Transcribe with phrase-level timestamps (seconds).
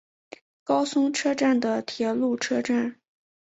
[0.63, 2.95] 高松车站的铁路车站。